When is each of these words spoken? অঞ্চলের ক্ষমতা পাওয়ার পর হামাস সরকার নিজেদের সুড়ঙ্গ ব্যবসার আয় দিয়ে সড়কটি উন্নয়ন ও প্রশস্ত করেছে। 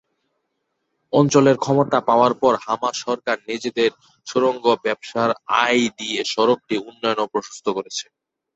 অঞ্চলের 1.13 1.57
ক্ষমতা 1.57 1.99
পাওয়ার 2.09 2.33
পর 2.41 2.53
হামাস 2.65 2.95
সরকার 3.05 3.37
নিজেদের 3.49 3.91
সুড়ঙ্গ 4.27 4.65
ব্যবসার 4.85 5.29
আয় 5.61 5.83
দিয়ে 5.99 6.19
সড়কটি 6.33 6.75
উন্নয়ন 6.89 7.19
ও 7.23 7.31
প্রশস্ত 7.33 7.65
করেছে। 7.77 8.05